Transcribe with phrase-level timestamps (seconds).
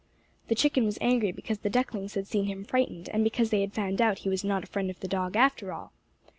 [0.47, 3.75] The chicken was angry because the ducklings had seen him frightened, and because they had
[3.75, 5.93] found out he was not a friend of the dog after all.